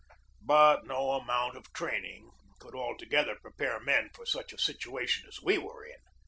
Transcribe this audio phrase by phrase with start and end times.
[0.41, 5.43] But no amount of training could altogether pre pare men for such a situation as
[5.43, 5.99] we were in.